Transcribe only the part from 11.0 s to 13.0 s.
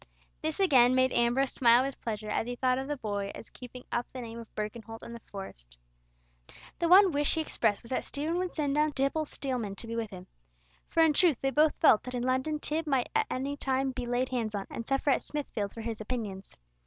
in truth they both felt that in London Tib